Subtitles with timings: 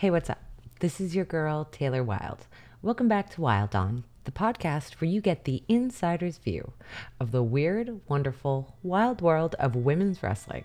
[0.00, 0.42] Hey, what's up?
[0.78, 2.46] This is your girl, Taylor Wilde.
[2.80, 6.72] Welcome back to Wilde On, the podcast where you get the insider's view
[7.20, 10.64] of the weird, wonderful, wild world of women's wrestling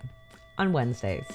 [0.56, 1.26] on Wednesdays.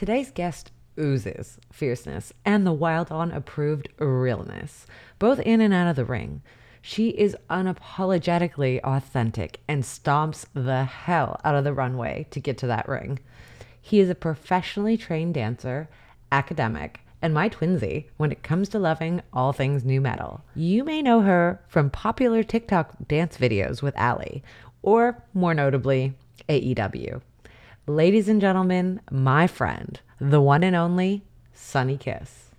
[0.00, 4.86] Today's guest oozes fierceness and the Wilde On approved realness,
[5.18, 6.40] both in and out of the ring.
[6.80, 12.66] She is unapologetically authentic and stomps the hell out of the runway to get to
[12.68, 13.18] that ring.
[13.78, 15.90] He is a professionally trained dancer,
[16.32, 20.42] academic, and my twinsy when it comes to loving all things nu metal.
[20.54, 24.42] You may know her from popular TikTok dance videos with Allie,
[24.80, 26.14] or more notably,
[26.48, 27.20] AEW.
[27.90, 32.50] Ladies and gentlemen, my friend, the one and only Sonny Kiss.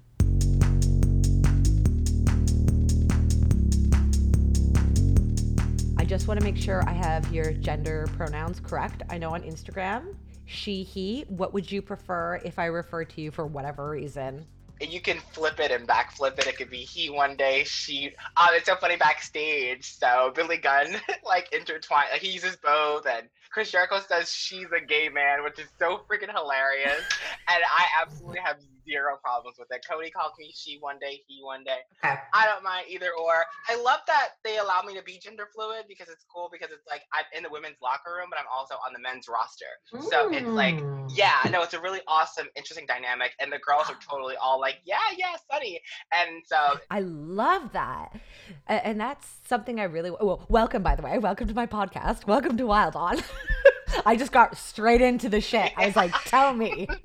[5.98, 9.04] I just want to make sure I have your gender pronouns correct.
[9.10, 10.16] I know on Instagram,
[10.48, 11.22] she, he.
[11.30, 14.46] What would you prefer if I refer to you for whatever reason?
[14.90, 16.48] you can flip it and backflip it.
[16.48, 18.08] It could be he one day, she.
[18.38, 19.94] Um, it's so funny backstage.
[19.94, 22.08] So Billy Gunn like intertwined.
[22.12, 26.02] Like he uses both, and Chris Jericho says she's a gay man, which is so
[26.10, 27.04] freaking hilarious.
[27.50, 28.58] and I absolutely have
[28.92, 29.86] zero problems with it.
[29.90, 31.80] Cody calls me she one day, he one day.
[32.04, 32.16] Okay.
[32.34, 33.46] I don't mind either or.
[33.70, 36.86] I love that they allow me to be gender fluid because it's cool because it's
[36.90, 39.72] like I'm in the women's locker room, but I'm also on the men's roster.
[39.94, 40.04] Mm.
[40.10, 40.84] So it's like,
[41.16, 43.32] yeah, no, it's a really awesome, interesting dynamic.
[43.40, 45.80] And the girls are totally all like, yeah, yeah, Sonny.
[46.12, 48.20] And so I love that.
[48.68, 51.18] And that's something I really well, welcome by the way.
[51.18, 52.28] Welcome to my podcast.
[52.28, 53.18] Welcome to Wilde On.
[54.06, 55.72] I just got straight into the shit.
[55.78, 56.88] I was like, tell me.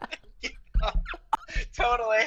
[1.76, 2.24] totally.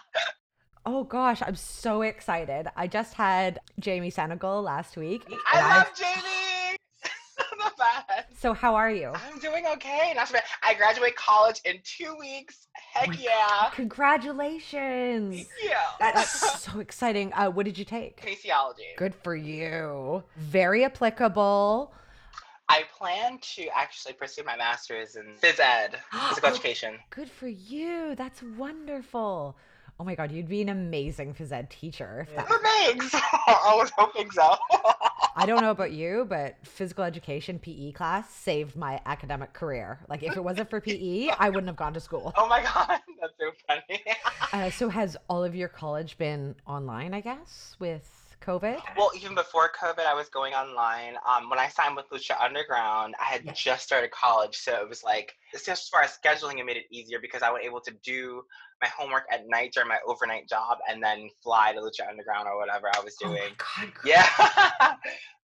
[0.86, 2.68] oh gosh, I'm so excited.
[2.76, 5.22] I just had Jamie Senegal last week.
[5.52, 6.78] I love i Jamie.
[7.64, 8.40] the best.
[8.40, 9.12] So how are you?
[9.14, 10.12] I'm doing okay.
[10.16, 10.42] Not bad.
[10.62, 12.68] I graduate college in two weeks.
[12.74, 13.30] Heck oh yeah!
[13.62, 13.72] God.
[13.72, 15.46] Congratulations.
[15.62, 15.76] Yeah.
[15.98, 17.32] That's so exciting.
[17.34, 18.20] Uh, what did you take?
[18.20, 18.96] Kinesiology.
[18.96, 20.22] Good for you.
[20.36, 21.92] Very applicable.
[22.68, 26.98] I plan to actually pursue my master's in phys ed, physical oh, education.
[27.10, 28.14] Good for you.
[28.16, 29.56] That's wonderful.
[30.00, 32.26] Oh my god, you'd be an amazing phys ed teacher.
[32.34, 32.48] That...
[32.48, 33.14] Thanks.
[33.46, 34.56] I was hoping so.
[35.34, 40.00] I don't know about you, but physical education PE class saved my academic career.
[40.08, 42.32] Like if it wasn't for PE, I wouldn't have gone to school.
[42.42, 44.02] Oh my god, that's so funny.
[44.52, 47.14] uh, so has all of your college been online?
[47.14, 48.80] I guess with COVID?
[48.96, 51.14] Well, even before COVID, I was going online.
[51.26, 53.52] Um, when I signed with Lucha Underground, I had yeah.
[53.52, 57.18] just started college, so it was like as far as scheduling, it made it easier
[57.20, 58.42] because I was able to do
[58.80, 62.58] my homework at night during my overnight job, and then fly to Lucha Underground or
[62.58, 63.52] whatever I was doing.
[63.60, 64.26] Oh God, yeah.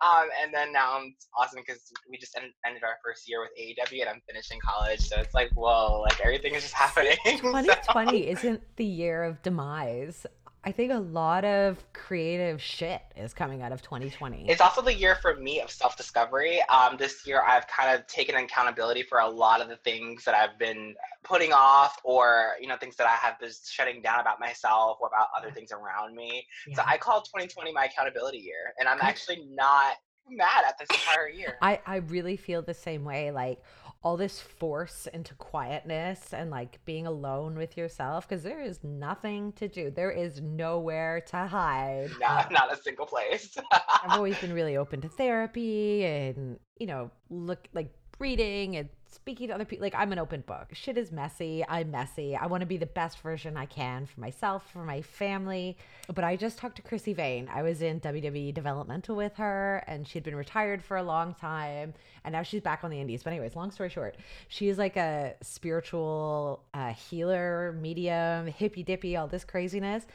[0.02, 3.52] um, and then now it's awesome because we just ended, ended, our first year with
[3.60, 7.18] AEW, and I'm finishing college, so it's like whoa, like everything is just happening.
[7.26, 8.30] 2020 so.
[8.30, 10.26] isn't the year of demise.
[10.66, 14.50] I think a lot of creative shit is coming out of 2020.
[14.50, 16.62] It's also the year for me of self discovery.
[16.70, 20.36] Um, this year, I've kind of taken accountability for a lot of the things that
[20.36, 24.40] I've been putting off, or you know, things that I have been shutting down about
[24.40, 26.48] myself or about other things around me.
[26.66, 26.78] Yeah.
[26.78, 29.96] So I call 2020 my accountability year, and I'm actually not
[30.30, 31.58] mad at this entire year.
[31.62, 33.32] I I really feel the same way.
[33.32, 33.62] Like
[34.04, 39.54] all this force into quietness and like being alone with yourself because there is nothing
[39.54, 39.90] to do.
[39.90, 42.10] There is nowhere to hide.
[42.20, 43.58] Not, um, not a single place.
[43.72, 49.48] I've always been really open to therapy and, you know, look like reading and speaking
[49.48, 50.70] to other people like i'm an open book.
[50.74, 51.64] Shit is messy.
[51.68, 52.36] I'm messy.
[52.36, 55.78] I want to be the best version i can for myself for my family.
[56.14, 57.50] But i just talked to Chrissy Vaine.
[57.54, 61.94] I was in wwe developmental with her and she'd been retired for a long time
[62.24, 63.24] and now she's back on the indies.
[63.24, 64.18] But anyways long story short
[64.48, 70.06] she is like a spiritual uh, healer medium hippy dippy all this craziness.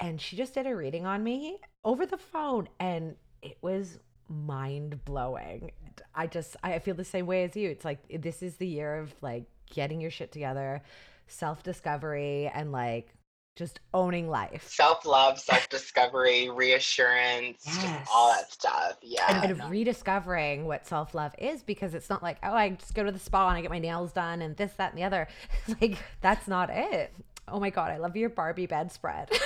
[0.00, 3.98] And she just did a reading on me over the phone and it was
[4.28, 5.72] mind blowing.
[6.14, 7.68] I just I feel the same way as you.
[7.68, 10.82] It's like this is the year of like getting your shit together,
[11.26, 13.14] self discovery, and like
[13.58, 14.68] just owning life.
[14.68, 18.08] Self love, self discovery, reassurance, yes.
[18.14, 18.98] all that stuff.
[19.02, 19.42] Yeah.
[19.42, 23.02] And, and rediscovering what self love is because it's not like, oh, I just go
[23.02, 25.26] to the spa and I get my nails done and this, that, and the other.
[25.80, 27.12] like, that's not it.
[27.48, 29.30] Oh my God, I love your Barbie bedspread.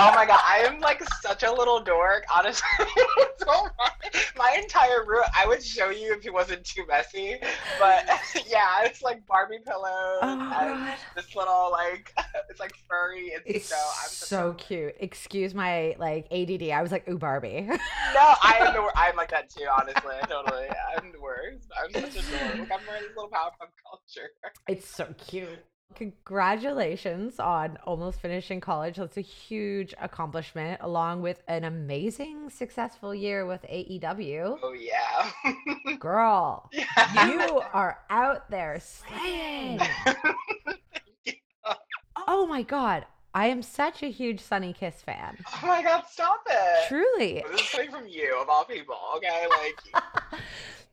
[0.00, 2.66] oh my god, I am like such a little dork, honestly.
[3.38, 3.46] so
[3.78, 3.90] my,
[4.36, 7.36] my entire room, I would show you if it wasn't too messy.
[7.78, 8.06] But
[8.48, 12.12] yeah, it's like Barbie pillows Oh, and this little like
[12.50, 13.32] it's like furry.
[13.34, 14.94] It's, It's so I'm so a- cute.
[15.00, 16.70] Excuse my like ADD.
[16.70, 17.62] I was like, ooh, Barbie.
[17.62, 17.76] No,
[18.42, 20.14] I am the I'm like that too, honestly.
[20.28, 20.66] Totally.
[20.96, 21.66] I'm the worst.
[21.82, 22.58] I'm such a dork.
[22.58, 24.30] Look, I'm wearing this little Powerpuff culture.
[24.68, 25.48] it's so cute.
[25.94, 28.96] Congratulations on almost finishing college.
[28.96, 34.58] That's a huge accomplishment, along with an amazing, successful year with AEW.
[34.62, 35.96] Oh yeah.
[35.98, 37.28] Girl, yeah.
[37.28, 39.80] you are out there slaying.
[42.30, 43.06] Oh my God.
[43.34, 45.38] I am such a huge Sonny Kiss fan.
[45.62, 46.88] Oh my god, stop it.
[46.88, 47.44] Truly.
[47.52, 49.46] This is coming from you of all people, okay?
[49.48, 50.02] Like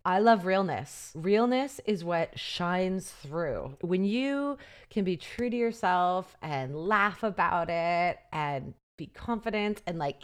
[0.08, 1.12] I love realness.
[1.16, 3.76] Realness is what shines through.
[3.82, 4.60] When you
[4.92, 10.22] can be true to yourself and laugh about it and be confident and like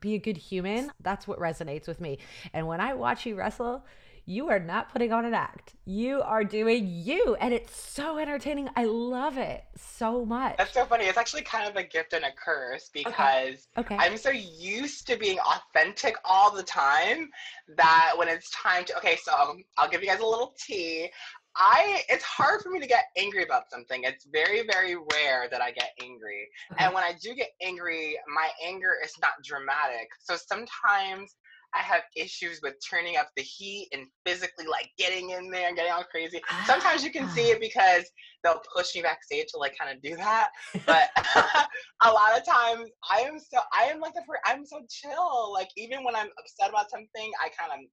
[0.00, 2.18] be a good human, that's what resonates with me.
[2.52, 3.84] And when I watch you wrestle,
[4.26, 5.74] you are not putting on an act.
[5.84, 7.36] You are doing you.
[7.40, 8.68] And it's so entertaining.
[8.74, 10.56] I love it so much.
[10.56, 11.04] That's so funny.
[11.04, 13.96] It's actually kind of a gift and a curse because okay.
[13.98, 17.28] I'm so used to being authentic all the time
[17.76, 21.10] that when it's time to okay, so I'll give you guys a little tea.
[21.56, 24.02] I it's hard for me to get angry about something.
[24.04, 26.48] It's very very rare that I get angry.
[26.78, 30.08] And when I do get angry, my anger is not dramatic.
[30.18, 31.36] So sometimes
[31.74, 35.76] I have issues with turning up the heat and physically like getting in there and
[35.76, 36.40] getting all crazy.
[36.66, 37.54] Sometimes you can see ah.
[37.54, 38.04] it because
[38.42, 40.50] they'll push me backstage to like kind of do that.
[40.86, 41.10] But
[42.02, 45.52] a lot of times I am so I am like the I'm so chill.
[45.52, 47.88] Like even when I'm upset about something, I kind of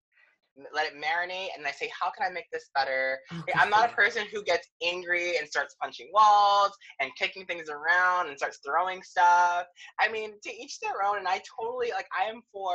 [0.74, 3.18] let it marinate and I say, how can I make this better?
[3.31, 7.45] Oh, like, I'm not a person who gets angry and starts punching walls and kicking
[7.45, 9.66] things around and starts throwing stuff.
[10.00, 11.19] I mean, to each their own.
[11.19, 12.74] And I totally like I am for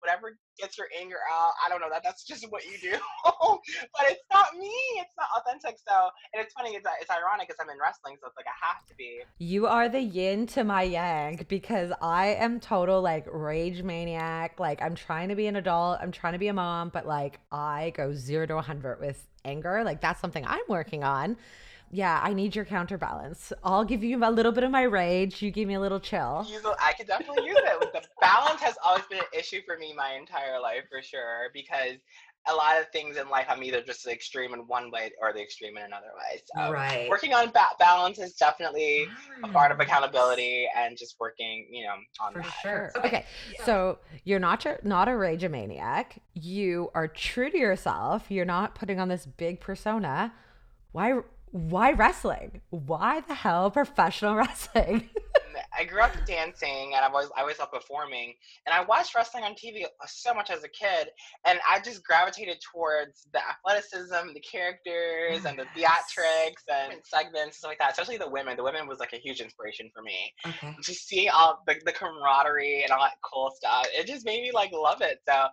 [0.00, 1.52] whatever gets your anger out.
[1.64, 4.72] I don't know that that's just what you do, but it's not me.
[4.96, 5.78] It's not authentic.
[5.86, 6.74] So and it's funny.
[6.74, 9.20] It's uh, it's ironic because I'm in wrestling, so it's like I have to be.
[9.38, 14.58] You are the yin to my yang because I am total like rage maniac.
[14.58, 17.40] Like I'm trying to be an adult, I'm trying to be a mom, but like
[17.50, 19.82] I go zero to a 100 with anger.
[19.84, 21.36] Like that's something I'm working on.
[21.90, 23.52] Yeah, I need your counterbalance.
[23.62, 25.40] I'll give you a little bit of my rage.
[25.40, 26.46] You give me a little chill.
[26.80, 27.92] I could definitely use it.
[27.92, 31.96] The balance has always been an issue for me my entire life, for sure, because
[32.48, 35.32] a lot of things in life I'm either just the extreme in one way or
[35.32, 36.40] the extreme in another way.
[36.54, 37.08] So right.
[37.08, 39.08] working on ba- balance is definitely
[39.42, 42.54] a part of accountability and just working, you know, on For that.
[42.62, 42.92] sure.
[43.04, 43.24] Okay,
[43.64, 46.22] so you're not your, not a rage maniac.
[46.34, 48.30] You are true to yourself.
[48.30, 50.32] You're not putting on this big persona.
[50.92, 51.20] Why
[51.56, 52.60] why wrestling?
[52.70, 55.08] Why the hell professional wrestling?
[55.14, 58.34] Um, I grew up dancing and I was I always loved performing
[58.66, 61.08] and I watched wrestling on TV uh, so much as a kid
[61.46, 67.54] and I just gravitated towards the athleticism, the characters and the theatrics and segments and
[67.54, 67.92] stuff like that.
[67.92, 68.56] Especially the women.
[68.56, 70.32] The women was like a huge inspiration for me.
[70.46, 70.76] Okay.
[70.82, 73.86] Just seeing all the, the camaraderie and all that cool stuff.
[73.94, 75.20] It just made me like love it.
[75.26, 75.46] So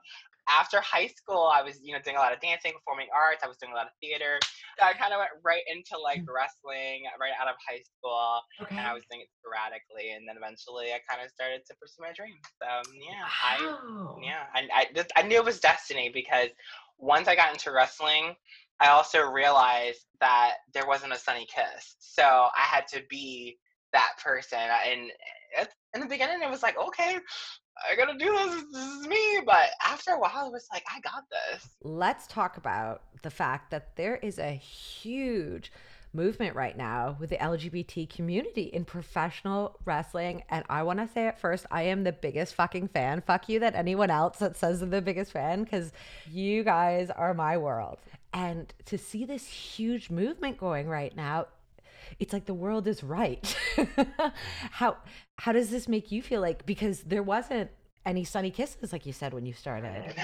[0.50, 3.44] after high school, I was, you know, doing a lot of dancing, performing arts.
[3.44, 4.40] I was doing a lot of theater.
[4.80, 6.34] So I kind of went right into like mm.
[6.34, 8.75] wrestling right out of high school Okay.
[8.75, 12.01] and I was doing it sporadically, and then eventually I kind of started to pursue
[12.01, 12.44] my dreams.
[12.62, 12.68] So
[12.98, 13.57] yeah, I
[14.22, 16.50] yeah, I just, I knew it was destiny because
[16.98, 18.36] once I got into wrestling,
[18.80, 23.57] I also realized that there wasn't a Sonny Kiss, so I had to be
[23.94, 24.59] that person.
[24.59, 25.12] And
[25.57, 27.18] it, in the beginning, it was like, okay,
[27.89, 28.63] I gotta do this.
[28.71, 29.39] This is me.
[29.45, 31.69] But after a while, it was like, I got this.
[31.81, 35.71] Let's talk about the fact that there is a huge
[36.13, 40.44] movement right now with the LGBT community in professional wrestling.
[40.49, 43.21] And I want to say it first, I am the biggest fucking fan.
[43.21, 45.92] Fuck you that anyone else that says they're the biggest fan because
[46.31, 47.97] you guys are my world.
[48.31, 51.47] And to see this huge movement going right now,
[52.19, 53.55] it's like the world is right.
[54.71, 54.97] how
[55.37, 57.69] how does this make you feel like because there wasn't
[58.05, 60.13] any Sonny kisses like you said when you started.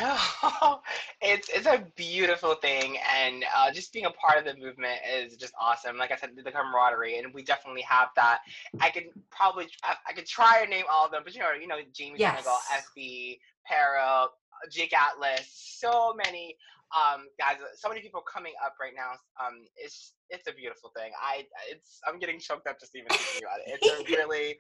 [0.62, 0.82] No,
[1.22, 5.36] it's it's a beautiful thing, and uh, just being a part of the movement is
[5.38, 5.98] just awesome.
[5.98, 8.40] Like I said, the camaraderie, and we definitely have that.
[8.80, 11.52] I could probably I, I could try to name all of them, but you know,
[11.60, 12.44] you know, Jamie Yes.
[12.44, 12.58] Senegal,
[12.98, 14.28] FB, Pero,
[14.70, 16.56] Jake Atlas, so many
[16.96, 19.12] um guys, so many people coming up right now.
[19.44, 21.12] Um, it's it's a beautiful thing.
[21.22, 23.80] I it's I'm getting choked up just even thinking about it.
[23.82, 24.58] It's a really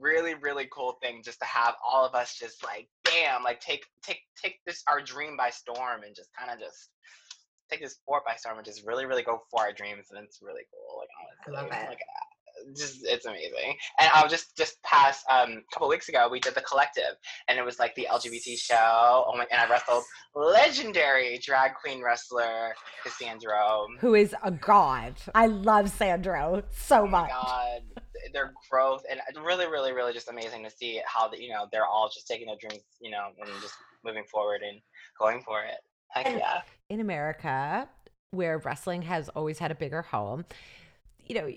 [0.00, 3.84] really really cool thing just to have all of us just like bam like take
[4.02, 6.90] take take this our dream by storm and just kind of just
[7.70, 10.38] take this sport by storm and just really really go for our dreams and it's
[10.40, 11.88] really cool like honestly love it.
[11.88, 11.98] like
[12.76, 13.76] just it's amazing.
[13.98, 17.16] And I was just just past um, a couple weeks ago we did the collective,
[17.48, 19.24] and it was like the LGBT show.
[19.26, 19.46] Oh my!
[19.50, 20.04] And I wrestled
[20.34, 25.14] legendary drag queen wrestler Cassandro, who is a god.
[25.34, 27.30] I love Sandro so oh much.
[27.30, 27.80] God,
[28.32, 31.86] their growth and really, really, really just amazing to see how the, you know they're
[31.86, 34.80] all just taking their dreams, you know, and just moving forward and
[35.18, 35.76] going for it.
[36.10, 36.62] Heck And- yeah.
[36.88, 37.88] in America,
[38.30, 40.44] where wrestling has always had a bigger home,
[41.26, 41.48] you know,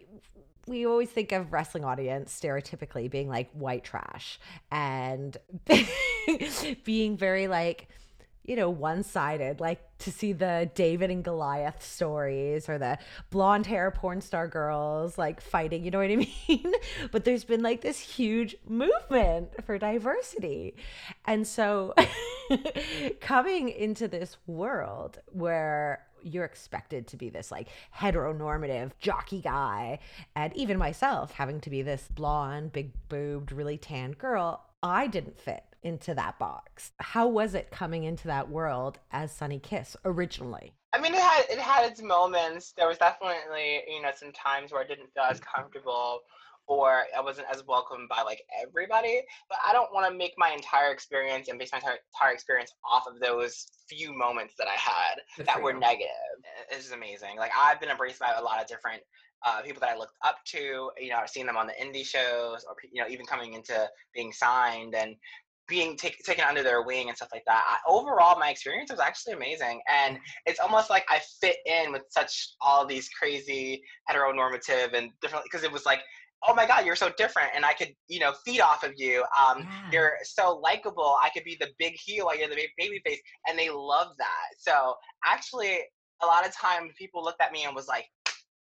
[0.68, 4.40] we always think of wrestling audience stereotypically being like white trash
[4.72, 5.38] and
[6.84, 7.88] being very like,
[8.44, 12.98] you know, one sided, like to see the David and Goliath stories or the
[13.30, 16.16] blonde hair porn star girls like fighting, you know what I
[16.48, 16.74] mean?
[17.12, 20.76] but there's been like this huge movement for diversity.
[21.26, 21.94] And so
[23.20, 30.00] coming into this world where you're expected to be this like heteronormative jockey guy,
[30.36, 35.40] and even myself having to be this blonde, big boobed, really tan girl, I didn't
[35.40, 36.92] fit into that box.
[37.00, 40.74] How was it coming into that world as Sonny Kiss originally?
[40.94, 42.74] I mean, it had it had its moments.
[42.76, 46.22] There was definitely you know some times where I didn't feel as comfortable,
[46.68, 49.22] or I wasn't as welcomed by like everybody.
[49.50, 52.72] But I don't want to make my entire experience and base my entire, entire experience
[52.90, 55.80] off of those few moments that I had Good that were you.
[55.80, 56.10] negative.
[56.72, 57.38] It's amazing.
[57.38, 59.02] Like I've been embraced by a lot of different
[59.46, 60.92] uh, people that I looked up to.
[61.00, 63.88] You know, I've seen them on the indie shows, or you know, even coming into
[64.14, 65.16] being signed and
[65.68, 67.64] being take, taken under their wing and stuff like that.
[67.68, 72.04] I, overall, my experience was actually amazing, and it's almost like I fit in with
[72.10, 76.00] such all these crazy heteronormative and different because it was like.
[76.48, 79.24] Oh my God, you're so different, and I could, you know, feed off of you.
[79.40, 79.90] Um, Yeah.
[79.92, 81.18] You're so likable.
[81.22, 84.48] I could be the big heel while you're the baby face, and they love that.
[84.60, 85.80] So actually,
[86.22, 88.06] a lot of times people looked at me and was like,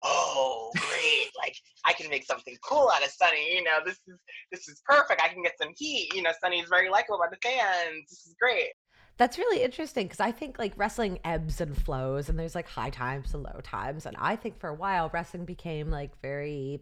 [0.02, 1.30] "Oh, great!
[1.38, 3.54] like I can make something cool out of Sonny.
[3.54, 4.18] You know, this is
[4.52, 5.22] this is perfect.
[5.22, 6.12] I can get some heat.
[6.14, 8.08] You know, Sonny's very likable by the fans.
[8.10, 8.70] This is great."
[9.16, 12.88] That's really interesting because I think like wrestling ebbs and flows, and there's like high
[12.88, 14.06] times and low times.
[14.06, 16.80] And I think for a while, wrestling became like very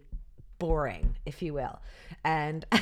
[0.58, 1.78] boring, if you will.
[2.24, 2.64] And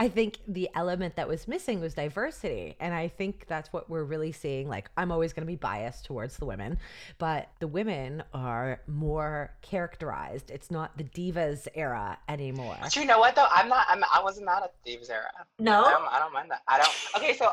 [0.00, 2.76] I think the element that was missing was diversity.
[2.80, 4.68] And I think that's what we're really seeing.
[4.68, 6.78] Like, I'm always going to be biased towards the women,
[7.18, 10.50] but the women are more characterized.
[10.50, 12.76] It's not the divas era anymore.
[12.80, 13.46] But you know what though?
[13.50, 13.86] I'm not.
[13.88, 14.02] I'm.
[14.12, 15.30] I wasn't mad at the divas era.
[15.38, 15.84] I No?
[15.84, 16.62] don't, I don't mind that.
[16.68, 16.92] I don't.
[17.16, 17.52] Okay, so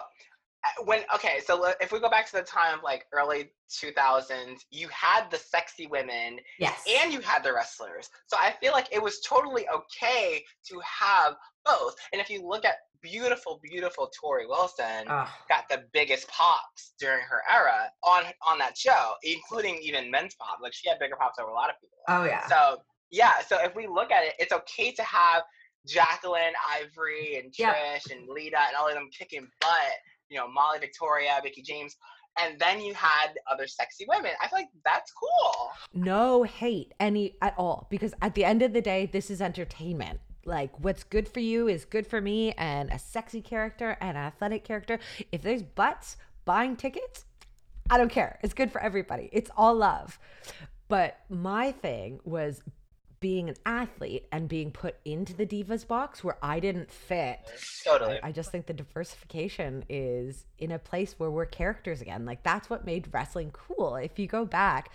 [0.67, 4.59] Uh, when okay, so if we go back to the time of like early 2000s,
[4.71, 6.83] you had the sexy women Yes.
[7.01, 8.09] and you had the wrestlers.
[8.27, 11.95] So I feel like it was totally okay to have both.
[12.11, 17.21] And if you look at beautiful, beautiful Torrie Wilson, Oh, got the biggest pops during
[17.21, 20.57] her era on on that show, including even men's pop.
[20.61, 21.97] Like she had bigger pops over a lot of people.
[22.07, 22.45] oh yeah.
[22.47, 22.81] So
[23.11, 25.43] yeah, so if we look at it, it's okay to have
[25.85, 27.75] Jacqueline, Ivory, and Yep.
[27.75, 29.93] Trish and Lita and all of them kicking butt.
[30.29, 31.95] You know, Molly, Victoria, Mickie James,
[32.39, 34.31] and then you had other sexy women.
[34.41, 35.71] I feel like that's cool.
[35.93, 40.19] no hate any at all because at the end of the day this is entertainment.
[40.45, 44.23] Like what's good for you is good for me and a sexy character and an
[44.23, 44.99] athletic character.
[45.31, 47.25] If there's butts buying tickets
[47.89, 48.39] i don't care.
[48.43, 49.29] It's good for everybody.
[49.31, 50.19] It's all love.
[50.87, 52.61] But my thing was
[53.19, 57.39] being an athlete and being put into the divas box where i didn't fit
[57.87, 58.19] Totally.
[58.21, 62.25] I just think the diversification is in a place where we're characters again.
[62.25, 63.95] Like that's what made wrestling cool.
[63.95, 64.91] If you go back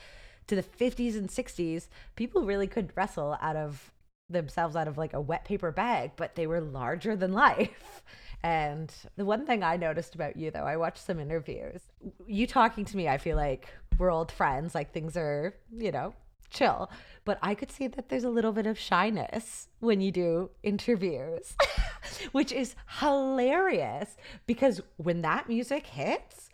[0.48, 3.90] to the 50s and 60s, people really could wrestle out of
[4.28, 8.02] themselves out of like a wet paper bag, but they were larger than life.
[8.42, 11.80] And the one thing I noticed about you though, I watched some interviews.
[12.26, 16.14] You talking to me, I feel like we're old friends, like things are, you know,
[16.52, 16.90] chill.
[17.24, 21.54] But I could see that there's a little bit of shyness when you do interviews,
[22.32, 24.16] which is hilarious
[24.46, 26.50] because when that music hits,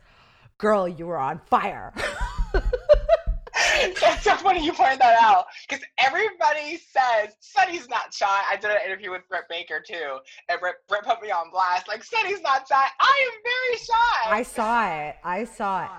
[0.58, 1.94] girl, you were on fire.
[4.00, 8.42] That's so funny you pointed that out because everybody says Sonny's not shy.
[8.50, 11.88] I did an interview with Brett Baker too, and Brett, Brett put me on blast.
[11.88, 12.84] Like Sonny's not shy.
[13.00, 14.36] I am very shy.
[14.36, 15.16] I saw it.
[15.24, 15.90] I saw it.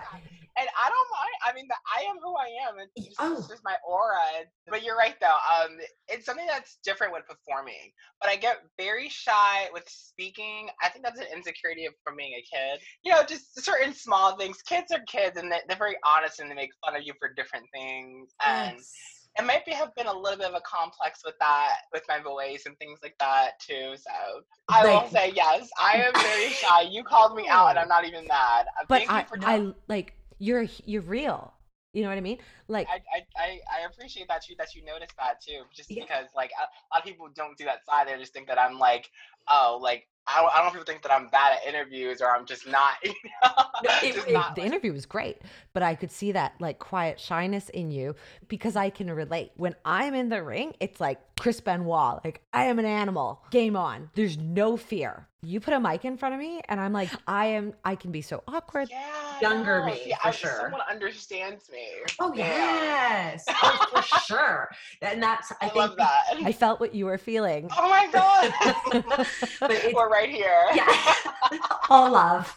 [0.60, 1.36] And I don't mind.
[1.48, 2.76] I mean, the, I am who I am.
[2.96, 3.38] It's just, Oh.
[3.38, 4.20] it's just my aura.
[4.68, 5.28] But you're right, though.
[5.28, 7.92] Um, it's something that's different with performing.
[8.22, 10.70] But I get very shy with speaking.
[10.84, 12.80] I think that's an insecurity from being a kid.
[13.04, 14.62] You know, just certain small things.
[14.62, 17.30] Kids are kids, and they- they're very honest, and they make fun of you for
[17.34, 18.34] different things.
[18.46, 19.28] And Yes.
[19.40, 22.20] it might be have been a little bit of a complex with that, with my
[22.20, 23.96] voice and things like that too.
[23.98, 25.70] So I will say yes.
[25.80, 26.82] I am very shy.
[26.82, 28.66] You called me out, and I'm not even mad.
[28.80, 31.54] Uh, But Thank I, you for I like you're you're real.
[31.92, 32.38] You know what I mean?
[32.68, 33.02] Like I,
[33.36, 35.62] I, I, appreciate that you that you noticed that too.
[35.76, 36.04] Just Yeah.
[36.04, 38.08] because like a, a lot of people don't do that side.
[38.08, 39.10] They just think that I'm like,
[39.48, 42.22] oh, like I don't, I don't know if people think that I'm bad at interviews
[42.22, 42.94] or I'm just not.
[43.04, 43.64] You know?
[43.84, 45.38] No, it- Just it- not, the like- interview was great,
[45.74, 48.16] but I could see that like quiet shyness in you
[48.48, 49.52] because I can relate.
[49.58, 53.44] When I'm in the ring, it's like Chris Benoit, like I am an animal.
[53.50, 54.12] Game on.
[54.14, 55.26] There's no fear.
[55.42, 57.74] You put a mic in front of me, and I'm like, I am.
[57.86, 58.90] I can be so awkward.
[58.92, 60.60] yeah, Younger no, me, see, for I, sure.
[60.64, 61.88] Someone understands me.
[62.20, 62.46] Oh Yeah.
[62.46, 64.70] yes, oh, for sure.
[65.02, 66.24] And that's I, I, think love that.
[66.44, 67.70] I felt what you were feeling.
[67.78, 68.54] oh my god,
[69.62, 70.66] But it's- we're right here.
[70.76, 71.14] yeah,
[71.90, 72.54] all love.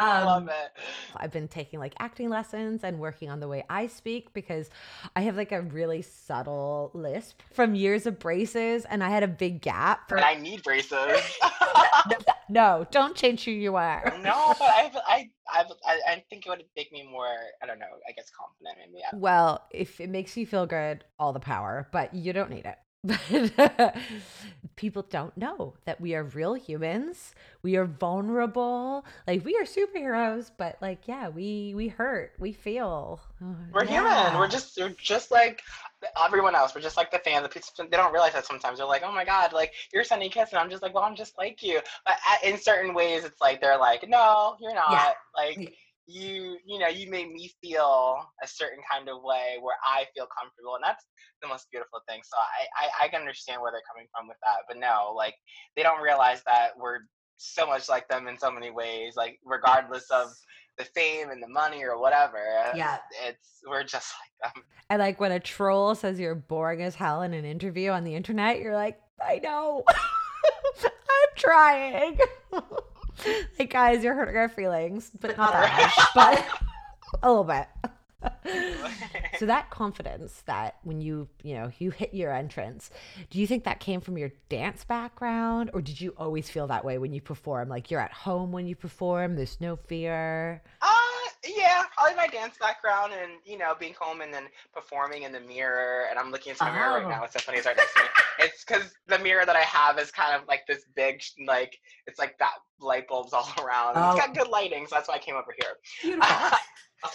[0.00, 0.72] I love um, it.
[1.16, 4.70] I've been taking like acting lessons and working on the way I speak because
[5.14, 9.28] I have like a really subtle lisp from years of braces, and I had a
[9.28, 10.16] big gap for.
[10.16, 11.20] And I need braces.
[12.48, 14.04] No, don't change who you are.
[14.22, 17.26] no, but I, I, I, I, I think it would make me more.
[17.60, 17.86] I don't know.
[18.08, 18.76] I guess confident.
[18.92, 19.02] Maybe.
[19.04, 22.64] I- Well, if it makes you feel good, all the power, but you don't need
[22.64, 22.76] it.
[23.06, 23.96] But
[24.76, 27.34] people don't know that we are real humans.
[27.62, 29.04] We are vulnerable.
[29.26, 33.20] Like we are superheroes, but like yeah, we we hurt, we feel.
[33.72, 34.38] We're human.
[34.38, 35.62] We're just we're just like
[36.22, 36.74] everyone else.
[36.74, 37.42] We're just like the fans.
[37.44, 38.78] The people they don't realize that sometimes.
[38.78, 41.16] They're like, oh my god, like you're Sonny Kiss, and I'm just like, well, I'm
[41.16, 41.80] just like you.
[42.04, 44.90] But at, in certain ways, it's like they're like, no, you're not.
[44.90, 45.12] Yeah.
[45.34, 45.68] Like Yeah.
[46.06, 50.26] You, you know, you made me feel a certain kind of way where I feel
[50.38, 51.04] comfortable, and that's
[51.42, 52.20] the most beautiful thing.
[52.24, 54.64] So I, I, I can understand where they're coming from with that.
[54.68, 55.34] But no, like
[55.76, 57.00] they don't realize that we're
[57.36, 59.14] so much like them in so many ways.
[59.16, 60.32] Like regardless of
[60.78, 62.38] the fame and the money or whatever.
[62.74, 62.98] Yeah.
[63.26, 64.62] It's we're just like them.
[64.90, 68.14] And like when a troll says you're boring as hell in an interview on the
[68.14, 69.82] internet, you're like, I know.
[70.84, 72.18] I'm trying.
[73.58, 76.62] like guys, you're hurting our feelings, but not that much, but
[77.22, 77.66] a little bit.
[79.38, 82.90] so that confidence that when you you know you hit your entrance
[83.30, 86.84] do you think that came from your dance background or did you always feel that
[86.84, 87.68] way when you perform?
[87.68, 90.62] Like you're at home when you perform there's no fear?
[90.80, 90.86] Uh,
[91.54, 95.40] yeah, probably my dance background and you know being home and then performing in the
[95.40, 96.06] mirror.
[96.10, 97.08] And I'm looking into my mirror right Oh.
[97.08, 97.24] now.
[97.24, 97.58] It's so funny.
[97.58, 98.08] It's right next to me.
[98.40, 102.18] It's because the mirror that I have is kind of like this big, like it's
[102.18, 103.94] like that light bulbs all around.
[103.96, 104.10] Oh.
[104.16, 105.74] It's got good lighting, so that's why I came over here.
[106.02, 106.58] Beautiful.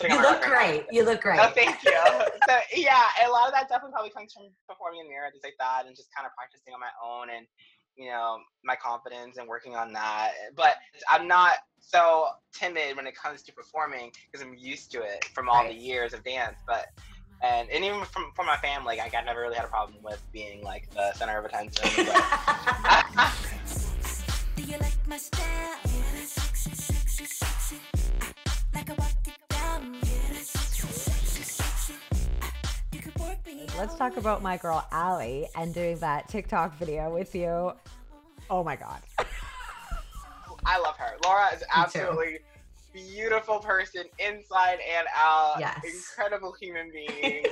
[0.07, 0.47] You look rug right now.
[0.47, 0.85] great.
[0.91, 1.39] You look great.
[1.41, 1.91] Oh, thank you.
[2.47, 5.43] so yeah, a lot of that definitely probably comes from performing in the mirror, things
[5.43, 7.49] like that, and just kind of practicing on my own and
[7.97, 10.31] you know my confidence and working on that.
[10.55, 10.75] But
[11.09, 15.49] I'm not so timid when it comes to performing because I'm used to it from
[15.49, 16.57] all the years of dance.
[16.67, 16.87] But
[17.43, 20.21] and, and even from from my family, like I never really had a problem with
[20.31, 21.89] being like the center of attention.
[21.95, 23.05] But,
[33.81, 37.73] let's talk about my girl Allie and doing that TikTok video with you
[38.47, 39.01] oh my god
[40.63, 41.17] I love her.
[41.25, 42.37] Laura is absolutely
[42.93, 45.55] beautiful person inside and out.
[45.59, 45.79] Yes.
[45.83, 47.43] Incredible human being.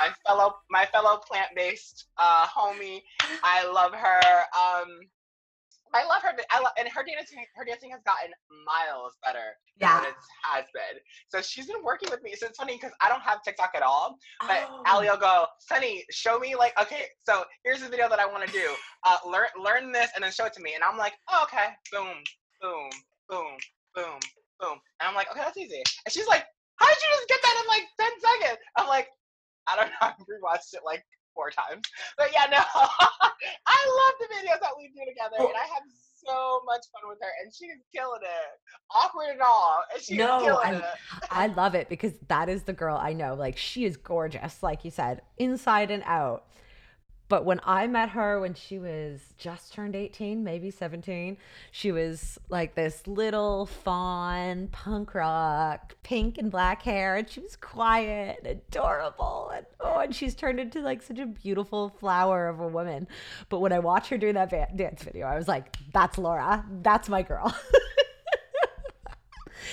[0.00, 3.02] my fellow my fellow plant-based uh, homie.
[3.44, 4.20] I love her.
[4.58, 4.98] Um
[5.96, 8.32] I love her, I love, and her dancing, her dancing has gotten
[8.66, 10.00] miles better yeah.
[10.00, 11.00] than it has been.
[11.28, 12.34] So she's been working with me.
[12.36, 14.82] So it's funny because I don't have TikTok at all, but Oh.
[14.86, 18.46] Allie will go, Sonny, show me like, okay, so here's the video that I want
[18.46, 18.74] to do.
[19.04, 20.74] Uh, learn learn this and then show it to me.
[20.74, 22.16] And I'm like, oh, okay, boom,
[22.60, 22.90] boom,
[23.28, 23.56] boom,
[23.94, 24.18] boom,
[24.60, 24.78] boom.
[25.00, 25.82] And I'm like, okay, that's easy.
[26.04, 26.44] And she's like,
[26.76, 28.58] how did you just get that in like 10 seconds?
[28.76, 29.08] I'm like,
[29.66, 29.96] I don't know.
[30.02, 31.04] I've rewatched it like
[31.36, 31.84] four times.
[32.18, 35.84] But yeah, no, I love the videos that we do together, and I have
[36.26, 38.58] so much fun with her, and she's killing it,
[38.90, 40.84] awkward and all, and she's No, killing I- it.
[41.30, 43.34] I love it because that is the girl I know.
[43.34, 46.46] Like she is gorgeous, like you said, inside and out.
[47.28, 51.36] But when I met her when she was just turned 18, maybe 17,
[51.72, 57.56] she was like this little fawn punk rock, pink and black hair, and she was
[57.56, 59.50] quiet and adorable.
[59.54, 63.08] And oh, and she's turned into like such a beautiful flower of a woman.
[63.48, 66.64] But when I watch her doing that dance video, I was like, that's Laura.
[66.82, 67.54] That's my girl.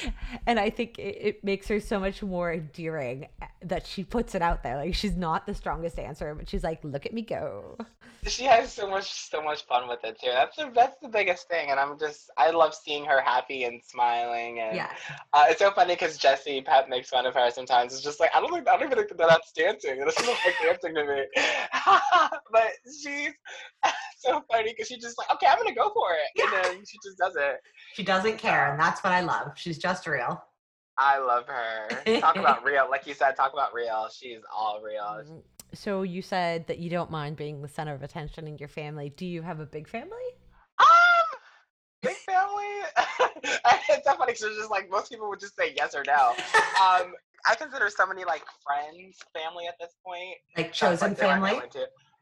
[0.47, 3.27] and I think it, it makes her so much more endearing
[3.61, 4.77] that she puts it out there.
[4.77, 7.77] Like she's not the strongest dancer, but she's like, "Look at me go!"
[8.27, 10.29] She has so much, so much fun with it too.
[10.31, 13.81] That's the that's the biggest thing, and I'm just, I love seeing her happy and
[13.83, 14.89] smiling, and Yeah.
[15.33, 17.93] uh, it's so funny because Jesse Pep makes fun of her sometimes.
[17.93, 19.99] It's just like I don't think I don't even think that that's dancing.
[20.01, 21.23] It doesn't look like dancing to me.
[22.51, 23.31] but she's
[24.19, 26.45] so funny because she's just like, okay, I'm gonna go for it, Yeah.
[26.45, 27.57] and then she just does it.
[27.93, 29.51] She doesn't care, and that's what I love.
[29.57, 30.41] She's just real.
[30.97, 31.89] I love her.
[32.19, 33.35] Talk about real, like you said.
[33.35, 34.07] Talk about real.
[34.15, 35.23] She's all real.
[35.73, 39.09] So you said that you don't mind being the center of attention in your family.
[39.15, 40.11] Do you have a big family?
[40.79, 40.85] Um,
[42.01, 42.63] big family.
[43.89, 44.35] it's so funny.
[44.35, 46.29] So just like most people would just say yes or no.
[46.29, 47.13] Um,
[47.45, 50.37] I consider so many like friends family at this point.
[50.55, 51.59] like chosen like, family.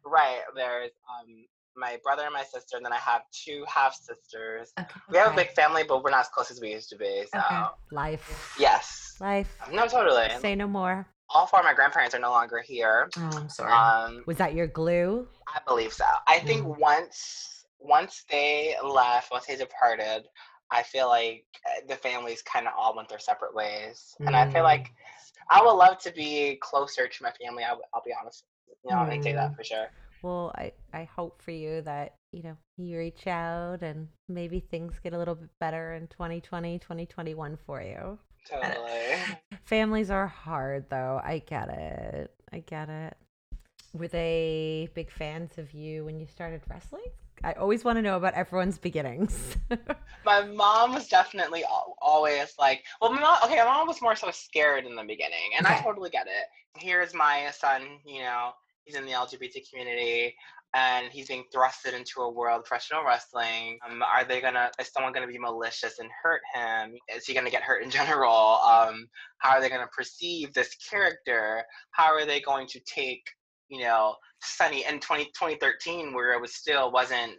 [0.04, 0.40] Right.
[0.56, 4.74] There's um my brother and my sister, and then I have two half sisters.
[4.80, 5.00] Okay.
[5.10, 7.26] We have a big family, but we're not as close as we used to be.
[7.34, 7.64] So Okay.
[7.92, 8.56] Life.
[8.60, 9.16] yes.
[9.20, 9.56] Life.
[9.72, 10.30] No, totally.
[10.40, 11.08] Say no more.
[11.34, 13.10] All four of my grandparents are no longer here.
[13.17, 13.72] Oh, I'm sorry.
[13.74, 15.28] Um, Was that your glue?
[15.48, 16.06] I believe so.
[16.28, 16.78] I think Mm.
[16.80, 20.28] once once they left, once they departed,
[20.70, 24.46] I feel like uh, the families kind of all went their separate ways, and I
[24.52, 24.65] feel Mm.
[24.65, 24.91] like
[25.50, 27.63] I would love to be closer to my family.
[27.63, 28.46] I w- I'll be honest,
[28.84, 29.36] you know, I say Mm.
[29.36, 29.88] that for sure.
[30.22, 35.00] Well, I, I hope for you that, you know, you reach out and maybe things
[35.00, 38.20] get a little bit better in 2020, 2021 for you.
[38.49, 39.15] Totally.
[39.65, 41.21] Families are hard though.
[41.23, 42.34] I get it.
[42.51, 43.17] I get it.
[43.93, 47.04] Were they big fans of you when you started wrestling?
[47.43, 49.58] I always want to know about everyone's beginnings.
[50.25, 51.63] my mom was definitely
[51.99, 55.51] always like, well, my mom, okay, my mom was more so scared in the beginning,
[55.58, 56.45] and I totally get it.
[56.80, 58.51] Here's my son, you know,
[58.84, 60.36] he's in the LGBT community,
[60.73, 63.77] and he's being thrusted into a world of professional wrestling.
[63.89, 64.71] Um, are they gonna?
[64.79, 66.93] Is someone gonna be malicious and hurt him?
[67.13, 68.60] Is he gonna get hurt in general?
[68.63, 69.07] Um,
[69.39, 71.63] how are they gonna perceive this character?
[71.91, 73.23] How are they going to take,
[73.69, 77.34] you know, Sunny in 20, 2013, where it was still wasn't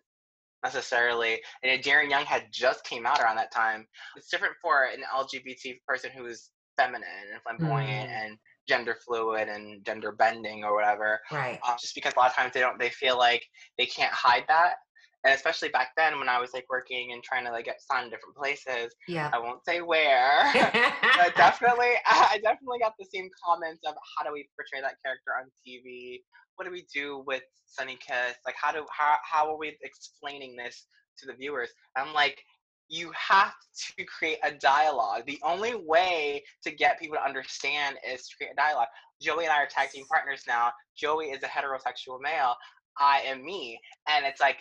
[0.65, 3.87] necessarily and Darren Young had just came out around that time.
[4.17, 8.27] It's different for an LGBT person who's feminine and flamboyant Mm.
[8.27, 8.39] and
[8.69, 11.21] gender fluid and gender bending or whatever.
[11.31, 11.59] right.
[11.69, 13.45] Um, just because a lot of times they don't, they feel like
[13.79, 14.75] they can't hide that.
[15.25, 18.07] And especially back then when I was like working and trying to like get signed
[18.07, 19.31] in different places, Yeah.
[19.33, 20.51] I won't say where.
[21.17, 25.31] but definitely, I definitely got the same comments of how do we portray that character
[25.41, 26.21] on TV?
[26.57, 28.37] What do we do with Sonny Kiss?
[28.45, 30.87] Like, how do how how are we explaining this
[31.19, 31.71] to the viewers?
[31.97, 32.39] I'm like,
[32.93, 33.55] you have
[33.97, 35.23] to create a dialogue.
[35.27, 38.89] The only way to get people to understand is to create a dialogue.
[39.21, 40.71] Joey and I are tag team partners now.
[40.95, 42.55] Joey is a heterosexual male.
[43.01, 44.59] I am me, and it's like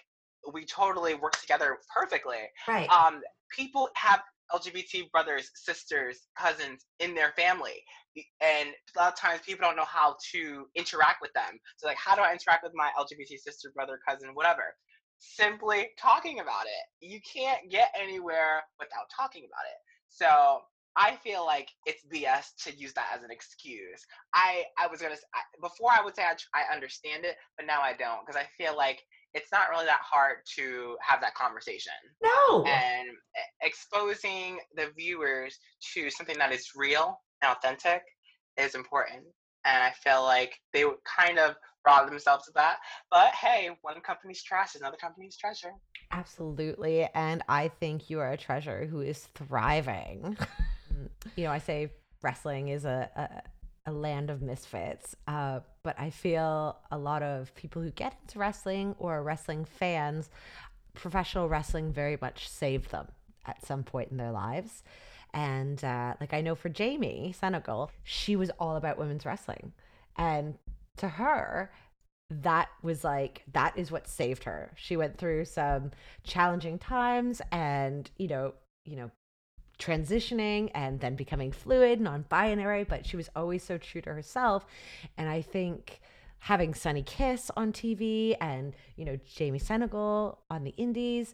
[0.54, 2.89] we totally work together perfectly right.
[2.89, 3.22] um,
[3.56, 4.22] people have
[4.54, 7.84] LGBT brothers, sisters, cousins in their family.
[8.41, 11.60] And a lot of times people don't know how to interact with them.
[11.78, 14.76] So, like, how do I interact with my LGBT sister, brother, cousin, whatever?
[15.23, 17.05] Simply talking about it.
[17.05, 19.77] You can't get anywhere without talking about it.
[20.10, 20.62] So,
[20.97, 24.05] I feel like it's BS to use that as an excuse.
[24.34, 27.79] I I was gonna I, before I would say I, I understand it, but now
[27.81, 29.01] I don't because I feel like
[29.34, 32.63] it's not really that hard to have that conversation no.
[32.65, 33.07] and
[33.62, 35.57] exposing the viewers
[35.93, 38.01] to something that is real and authentic
[38.57, 39.23] is important.
[39.63, 41.55] And I feel like they would kind of
[41.86, 42.78] rob themselves of that.
[43.10, 45.74] But hey, one company's trash is another company's treasure.
[46.12, 47.08] Absolutely.
[47.13, 50.38] And I think you are a treasure who is thriving.
[51.36, 51.91] You know, I say
[52.22, 53.10] wrestling is a,
[53.86, 58.15] a, a land of misfits, uh, but I feel a lot of people who get
[58.22, 60.30] into wrestling or are wrestling fans,
[60.94, 63.08] professional wrestling very much saved them
[63.46, 64.84] at some point in their lives.
[65.34, 69.72] And uh, like I know for Jamie Senegal, she was all about women's wrestling.
[70.17, 70.56] And
[70.97, 71.71] to her,
[72.30, 74.71] that was like that is what saved her.
[74.75, 75.91] She went through some
[76.23, 78.54] challenging times and, you know,
[78.86, 79.12] you know,
[79.80, 84.65] transitioning and then becoming fluid, non-binary, but she was always so true to herself.
[85.17, 86.01] And I think
[86.39, 91.34] having Sonny Kiss on TV and, you know, Jamie Senegal on the indies,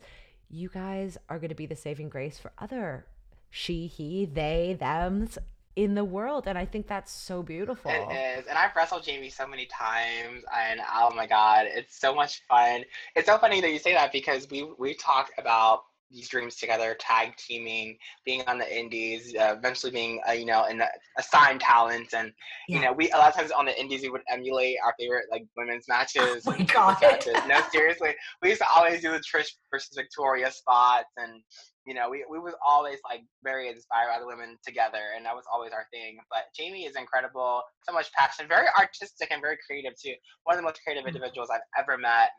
[0.50, 3.06] you guys are going to be the saving grace for other
[3.50, 5.38] she, he, they, thems
[5.78, 6.48] in the world.
[6.48, 7.92] And I think that's so beautiful.
[7.92, 8.48] It is.
[8.48, 12.84] And I've wrestled Jamie so many times and oh my god, it's so much fun.
[13.16, 16.96] It's so funny that you say that because we we talk about these dreams together,
[17.00, 20.82] tag teaming, being on the indies, uh, eventually being uh, you know in
[21.18, 22.32] assigned talent and
[22.68, 25.26] you know we a lot of times on the indies we would emulate our favorite
[25.32, 26.44] like women's matches.
[26.48, 26.98] Oh my God.
[27.02, 27.36] matches.
[27.48, 31.42] No, seriously, we used to always do the Trish versus Victoria spots and
[31.88, 35.34] you know, we, we was always like very inspired by the women together, and that
[35.34, 36.18] was always our thing.
[36.30, 40.14] But Jamie is incredible, so much passion, very artistic and very creative too.
[40.44, 41.16] One of the most creative Mm.
[41.16, 42.32] individuals I've ever met.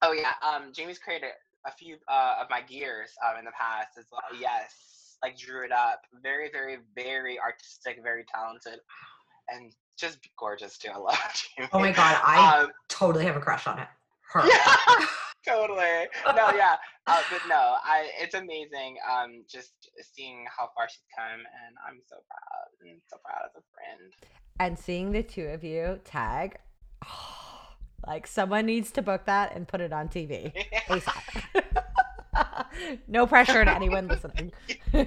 [0.00, 1.32] Oh yeah, um, Jamie's created
[1.66, 4.22] a few uh, of my gears um, in the past as well.
[4.40, 6.02] Yes, like drew it up.
[6.22, 8.80] Very, very, very artistic, very talented,
[9.48, 10.88] and just gorgeous too.
[10.92, 11.18] I love
[11.56, 11.68] Jamie.
[11.72, 13.88] Oh my god, I Um, totally have a crush on it.
[14.32, 14.46] Her.
[14.48, 15.06] yeah.
[15.46, 16.08] totally.
[16.34, 16.76] No, yeah.
[17.06, 18.96] Uh, but no, I it's amazing.
[19.10, 22.90] Um, just seeing how far she's come, and I'm so proud.
[22.90, 24.12] and so proud as a friend.
[24.58, 26.56] And seeing the two of you tag,
[28.06, 30.52] like someone needs to book that and put it on TV
[30.88, 31.64] ASAP.
[33.08, 34.52] no pressure to anyone listening.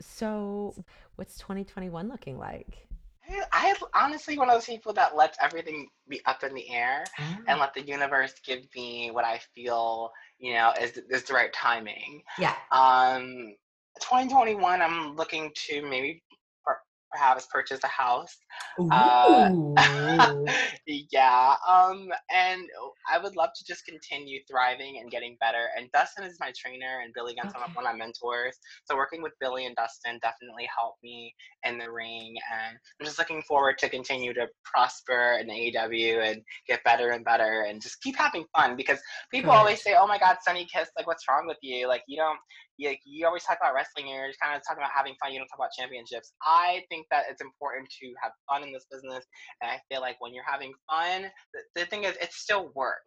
[0.00, 0.74] so,
[1.16, 2.88] what's 2021 looking like?
[3.52, 7.38] I honestly one of those people that lets everything be up in the air Ah.
[7.46, 11.52] and let the universe give me what I feel, you know, is is the right
[11.52, 12.22] timing.
[12.38, 12.54] Yeah.
[12.72, 13.54] Um,
[14.00, 16.22] 2021, I'm looking to maybe
[17.12, 18.36] per- perhaps purchase a house.
[18.90, 19.50] Uh,
[20.86, 21.54] yeah.
[21.68, 22.62] Um, and
[23.10, 25.66] I would love to just continue thriving and getting better.
[25.76, 27.70] And Dustin is my trainer, and Billy Gunn's Okay.
[27.74, 28.58] one of my mentors.
[28.84, 32.34] So working with Billy and Dustin definitely helped me in the ring.
[32.52, 37.24] And I'm just looking forward to continue to prosper in AEW and get better and
[37.24, 38.76] better, and just keep having fun.
[38.76, 41.88] Because people always say, "Oh my God, Sonny Kiss, like what's wrong with you?
[41.88, 42.38] Like you don't."
[42.78, 45.14] You, like, you always talk about wrestling and you're just kind of talking about having
[45.22, 48.72] fun you don't talk about championships i think that it's important to have fun in
[48.72, 49.24] this business
[49.62, 53.02] and I feel like when you're having fun, the, the thing is, it's still work.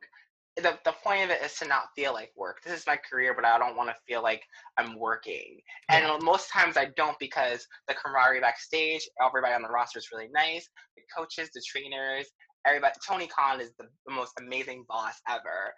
[0.58, 2.58] The, the point of it is to not feel like work.
[2.64, 4.42] This is my career, but I don't want to feel like
[4.78, 5.60] I'm working.
[5.90, 10.30] And most times I don't because the camaraderie backstage, everybody on the roster is really
[10.34, 10.70] nice.
[10.96, 12.28] The coaches, the trainers,
[12.66, 12.94] everybody.
[13.08, 15.74] Tony Khan is the, the most amazing boss ever.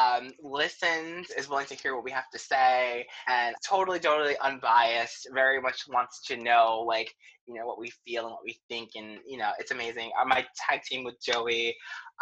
[0.00, 5.28] Um, listens, is willing to hear what we have to say, and totally, totally unbiased.
[5.32, 7.14] Very much wants to know, like,
[7.46, 10.24] you know what we feel and what we think and you know it's amazing uh,
[10.24, 11.74] my tag team with joey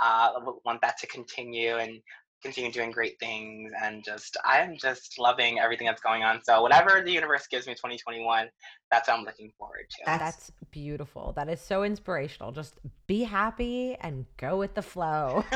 [0.03, 0.31] uh
[0.65, 2.01] want that to continue and
[2.43, 7.03] continue doing great things and just i'm just loving everything that's going on so whatever
[7.05, 8.49] the universe gives me 2021
[8.91, 11.33] that's what i'm looking forward to That's- That's beautiful.
[11.35, 12.53] That is so inspirational.
[12.53, 12.75] Just
[13.07, 15.45] be happy and go with the flow.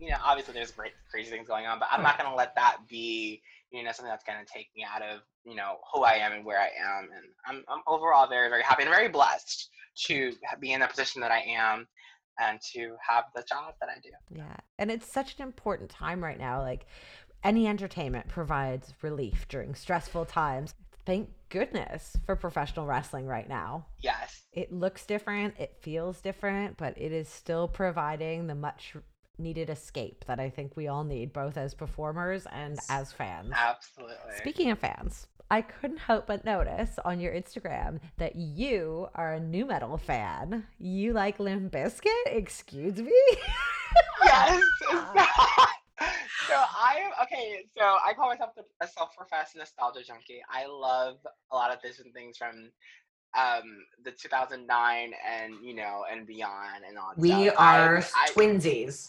[0.00, 2.54] you know obviously there's great crazy things going on but i'm not going to let
[2.56, 6.02] that be you know something that's going to take me out of you know who
[6.02, 9.08] i am and where i am and i'm, I'm overall very very happy and very
[9.08, 9.68] blessed
[10.06, 11.86] to be in the position that i am
[12.38, 14.56] and to have the job that i do Yeah.
[14.78, 16.60] And it's such an important time right now.
[16.60, 16.86] Like
[17.44, 20.74] any entertainment provides relief during stressful times.
[21.04, 23.86] Thank goodness for professional wrestling right now.
[24.00, 28.94] yes It looks different, it feels different, but it is still providing the much
[29.38, 33.52] needed escape that I think we all need, both as performers and as fans.
[33.56, 39.34] absolutely Speaking of fans, I couldn't help but notice on your Instagram that you are
[39.34, 40.64] a nu metal fan.
[40.78, 42.08] You like Limp Bizkit?
[42.24, 43.12] Excuse me?
[44.24, 44.62] yes.
[46.48, 47.66] so I am okay.
[47.76, 50.40] So I call myself a self-professed nostalgia junkie.
[50.50, 51.18] I love
[51.50, 52.70] a lot of different things from
[53.38, 53.62] um
[54.04, 57.12] the 2009 and you know and beyond and all.
[57.14, 57.54] that we stuff.
[57.58, 59.08] are I, I, twinsies.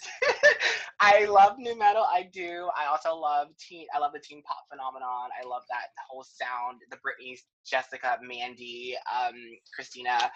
[1.00, 2.06] I love nu metal.
[2.10, 2.70] I do.
[2.78, 3.86] I also love teen.
[3.94, 5.30] I love the teen pop phenomenon.
[5.42, 6.80] I love that whole sound.
[6.90, 9.36] The Britney, Jessica, Mandy, um,
[9.76, 10.32] Christina,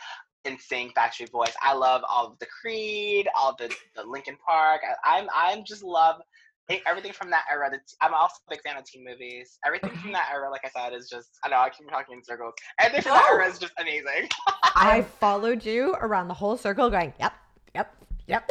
[0.46, 1.54] NSYNC, Backstreet Boys.
[1.62, 4.82] I love all of the Creed, all the the Linkin Park.
[5.06, 6.20] I, I'm I'm just love
[6.86, 7.70] everything from that era.
[8.02, 9.58] I'm also a big fan of teen movies.
[9.66, 12.24] Everything from that era, like I said, is just I know I keep talking in
[12.24, 12.54] circles.
[12.80, 13.38] Everything from that No.
[13.38, 14.30] era is just amazing.
[14.76, 17.34] I followed you around the whole circle going, yep,
[17.74, 17.96] yep,
[18.28, 18.50] yep.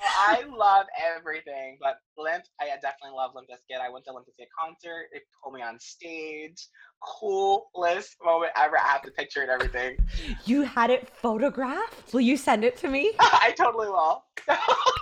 [0.00, 3.80] I love everything, but Limp, I definitely love Limp Bizkit.
[3.80, 5.06] I went to Limp Bizkit concert.
[5.12, 6.68] They pulled me on stage.
[7.02, 8.78] Coolest moment ever.
[8.78, 9.96] I have the picture and everything.
[10.44, 12.12] you had it photographed?
[12.12, 13.12] Will you send it to me?
[13.20, 14.24] I totally will.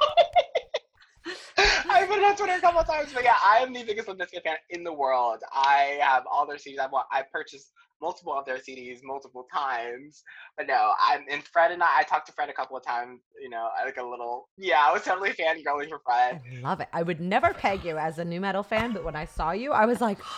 [1.91, 4.09] I put it on Twitter a couple of times, but yeah, I am the biggest
[4.09, 5.41] Limp Bizkit fan in the world.
[5.53, 6.79] I have all their CDs.
[6.79, 10.23] I've I purchased multiple of their CDs multiple times.
[10.57, 11.99] But no, I'm and Fred and I.
[11.99, 13.21] I talked to Fred a couple of times.
[13.41, 14.49] You know, like a little.
[14.57, 16.41] Yeah, I was totally fangirling for Fred.
[16.53, 16.89] I love it.
[16.93, 19.73] I would never peg you as a nu metal fan, but when I saw you,
[19.73, 20.19] I was like,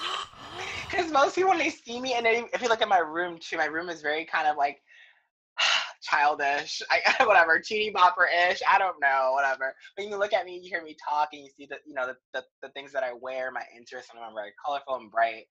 [0.91, 3.39] Because most people, when they see me, and they, if you look at my room
[3.39, 4.81] too, my room is very kind of like
[6.03, 8.61] childish, I, whatever, teeny bopper ish.
[8.69, 9.75] I don't know, whatever.
[9.97, 12.07] When you look at me, you hear me talk, and you see the, you know,
[12.07, 15.47] the, the, the things that I wear, my interests, and I'm very colorful and bright.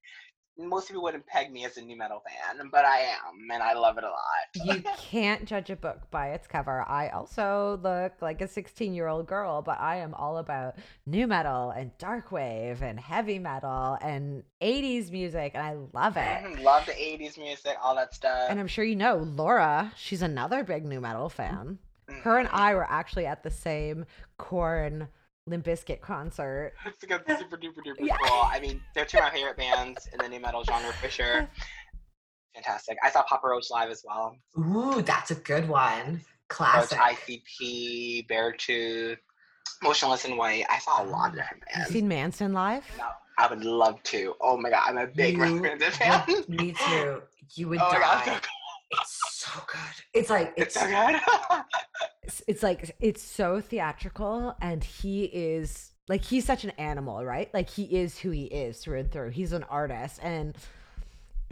[0.58, 3.74] Most people wouldn't peg me as a nu metal fan, but I am, and I
[3.74, 4.76] love it a lot.
[4.76, 6.84] you can't judge a book by its cover.
[6.88, 11.28] I also look like a 16 year old girl, but I am all about nu
[11.28, 16.24] metal and dark wave and heavy metal and 80s music, and I love it.
[16.44, 18.50] Mhm, love the 80s music, all that stuff.
[18.50, 21.78] And I'm sure you know Laura, she's another big nu metal fan.
[22.24, 22.50] Her and.
[22.52, 24.06] I were actually at the same
[24.38, 25.10] Korn
[25.48, 26.74] Limp Bizkit concert.
[26.86, 28.18] It's like super duper duper Yeah.
[28.26, 28.42] cool.
[28.44, 31.48] I mean, they're two of my favorite bands in the nu metal genre for sure.
[32.54, 32.98] Fantastic.
[33.04, 34.36] I saw Papa Roach live as well.
[34.58, 36.22] Ooh, that's a good one.
[36.50, 36.98] Classic.
[36.98, 37.42] Roach, Classic.
[37.62, 39.18] ICP, Beartooth.
[39.84, 40.66] Motionless in White.
[40.70, 42.84] I saw a lot of different Have you seen Manson live?
[42.98, 43.06] No,
[43.38, 44.34] I would love to.
[44.42, 46.24] Oh my god, I'm a big You Manson fan.
[46.28, 47.22] would- Me too.
[47.56, 48.34] You would Oh my god, die.
[48.34, 48.40] so
[48.92, 49.80] It's so good.
[50.20, 51.20] It's like it's it's so good.
[52.28, 57.50] It's, it's like it's so theatrical, and he is like he's such an animal, right?
[57.54, 59.30] Like he is who he is through and through.
[59.30, 60.54] He's an artist, and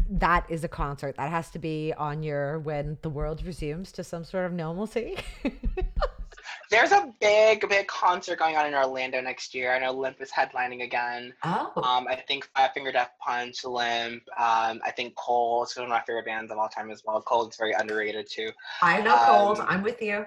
[0.09, 4.03] that is a concert that has to be on your when the world resumes to
[4.03, 5.17] some sort of normalcy.
[6.71, 9.73] There's a big, big concert going on in Orlando next year.
[9.73, 11.33] I know Limp is headlining again.
[11.43, 14.23] oh Um, I think Five Finger Death Punch, Limp.
[14.37, 17.21] Um, I think cold is one of my favorite bands of all time as well.
[17.21, 18.51] Cold's very underrated too.
[18.81, 19.59] I know cold.
[19.59, 20.25] um, I'm with you.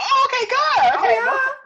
[0.00, 0.92] Oh, okay, good.
[0.94, 1.24] Oh, Okay, yeah.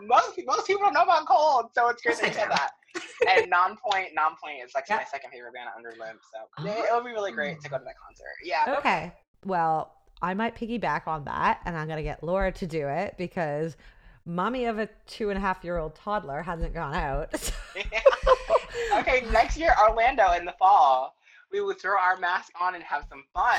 [0.08, 2.34] most, most most people don't know about Cold, so it's great Yes, that I you
[2.34, 2.54] said do.
[2.56, 3.42] that.
[3.42, 4.96] and Nonpoint, Nonpoint is like Yeah.
[4.96, 6.64] my second favorite band under Limp, so Oh.
[6.66, 8.26] it, it would be really great to go to that concert.
[8.42, 8.74] Yeah.
[8.78, 9.12] okay,
[9.44, 9.92] well,
[10.22, 13.76] I might piggyback on that, and I'm gonna get Laura to do it because
[14.24, 17.32] mommy of a two and a half year old toddler hasn't gone out.
[18.94, 21.16] okay, next year Orlando in the fall.
[21.50, 23.58] We would throw our mask on and have some fun.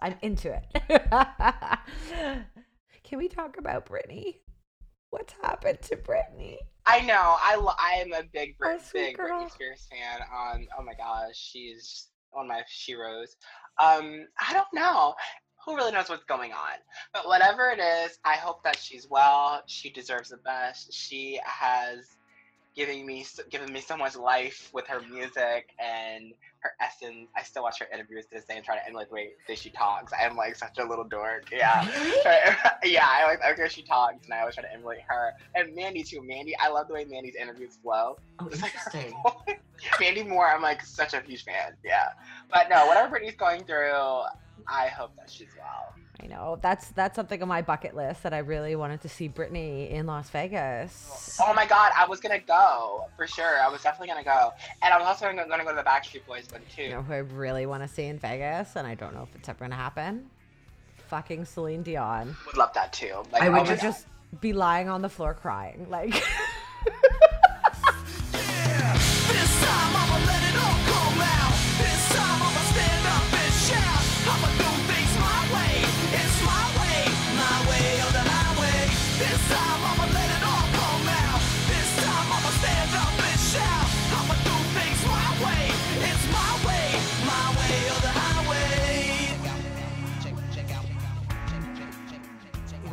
[0.00, 0.64] I'm into it.
[3.06, 4.38] Can we talk about Britney?
[5.10, 6.56] What's happened to Britney?
[6.86, 7.36] I know.
[7.40, 9.44] I lo- I am a big Brit- Oh, big girl.
[9.44, 10.20] Britney Spears fan.
[10.22, 10.66] Um.
[10.76, 13.36] Oh my gosh, she's one of my sheroes.
[13.78, 14.26] Um.
[14.40, 15.14] I don't know.
[15.64, 16.78] Who really knows what's going on?
[17.12, 19.62] But whatever it is, I hope that she's well.
[19.66, 20.92] She deserves the best.
[20.92, 22.16] She has
[22.76, 27.28] given me given me so much life with her music and her essence.
[27.36, 29.58] I still watch her interviews to this day and try to emulate the way that
[29.58, 30.12] she talks.
[30.12, 31.50] I am like such a little dork.
[31.50, 31.82] Yeah.
[32.84, 35.32] Yeah, I like I she talks, and I always try to emulate her.
[35.54, 36.22] And Mandy too.
[36.22, 38.18] Mandy, I love the way Mandy's interviews flow.
[38.38, 39.14] Oh, It's like interesting.
[40.00, 41.72] Mandy Moore, I'm like such a huge fan.
[41.82, 42.10] Yeah,
[42.52, 43.90] but no, whatever Britney's going through,
[44.68, 45.94] I hope that she's well.
[46.22, 49.28] I know that's that's something on my bucket list that I really wanted to see
[49.28, 51.38] Britney in Las Vegas.
[51.40, 53.60] Oh my God, I was gonna go for sure.
[53.60, 54.52] I was definitely gonna go,
[54.82, 56.84] and I was also gonna, gonna go to the Backstreet Boys one too.
[56.84, 59.34] You know who I really want to see in Vegas, and I don't know if
[59.34, 60.30] it's ever gonna happen.
[61.08, 62.34] Fucking Celine Dion.
[62.46, 63.22] Would love that too.
[63.30, 63.80] Like, I would oh my God.
[63.80, 64.06] just
[64.40, 66.14] be lying on the floor crying, like.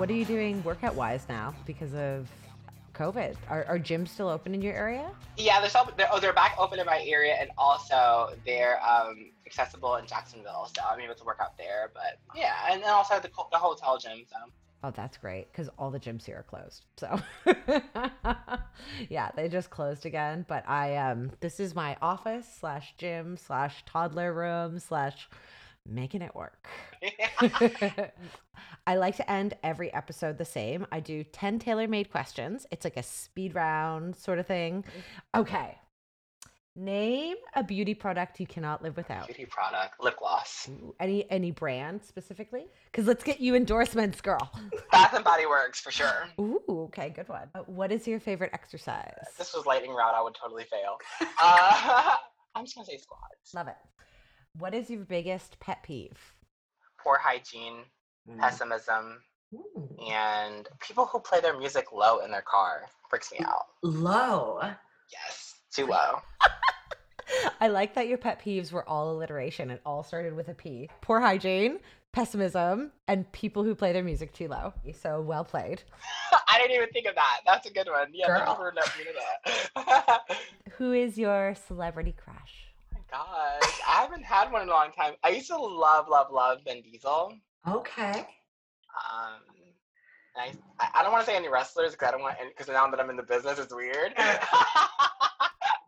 [0.03, 2.27] what are you doing workout wise now because of
[2.93, 3.37] COVID?
[3.47, 5.09] Are, are gyms still open in your area?
[5.37, 9.31] Yeah, they're, still, they're oh they're back open in my area, and also they're um
[9.45, 11.89] accessible in Jacksonville, so I'm able to work out there.
[11.93, 14.25] But yeah, and then also the the hotel gym.
[14.29, 14.35] So
[14.85, 16.83] Oh, that's great because all the gyms here are closed.
[16.97, 17.17] So,
[19.09, 20.45] yeah, they just closed again.
[20.49, 25.29] But I um, this is my office slash gym slash toddler room slash
[25.85, 26.67] making it work.
[28.87, 30.85] I like to end every episode the same.
[30.91, 32.65] I do 10 tailor made questions.
[32.71, 34.85] It's like a speed round sort of thing.
[35.35, 35.77] Okay.
[36.75, 39.27] Name a beauty product you cannot live without.
[39.27, 42.65] beauty product, lip gloss, Ooh, Any any brand specifically?
[42.91, 44.51] Because let's get you endorsements, girl.
[44.91, 46.27] Bath and Body Works for sure.
[46.41, 47.47] Ooh, okay, good one.
[47.53, 49.13] Uh, what is your favorite exercise?
[49.29, 50.97] If this was lightning round, I would totally fail.
[51.43, 52.15] Uh,
[52.55, 53.53] I'm just gonna say squats.
[53.53, 53.75] Love it.
[54.59, 56.35] What is your biggest pet peeve?
[56.99, 57.85] Poor hygiene,
[58.29, 58.39] mm-hmm.
[58.39, 59.19] pessimism,
[59.53, 59.97] Ooh.
[60.11, 63.65] and people who play their music low in their car freaks me out.
[63.81, 64.59] Low.
[65.11, 66.21] Yes, too low.
[67.59, 69.71] I like that your pet peeves were all alliteration.
[69.71, 70.89] It all started with a P.
[71.01, 71.79] Poor hygiene,
[72.11, 74.73] pessimism, and people who play their music too low.
[75.01, 75.81] So well played.
[76.47, 77.41] I didn't even think of that.
[77.45, 78.09] That's a good one.
[78.13, 78.55] Yeah, thank you Girl.
[78.55, 80.37] for letting me know that.
[80.77, 82.62] Who is your celebrity crush?
[83.13, 85.13] Gosh, I haven't had one in a long time.
[85.23, 87.31] I used to love, love, love Vin Diesel.
[87.67, 88.25] Okay.
[88.89, 89.39] Um,
[90.35, 90.51] I,
[90.95, 93.11] I don't want to say any wrestlers because I don't want because now that I'm
[93.11, 94.13] in the business, it's weird.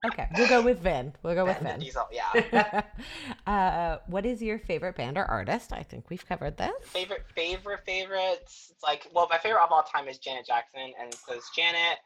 [0.06, 1.14] Okay, we'll go with Vin.
[1.24, 1.80] We'll go with Vin Vin.
[1.80, 2.84] Diesel, yeah.
[3.48, 5.74] uh, what is your favorite band or artist?
[5.74, 6.74] I think we've covered this.
[6.84, 8.68] favorite, favorite, favorites.
[8.72, 11.98] It's like, well, my favorite of all time is Janet Jackson, and so it's Janet,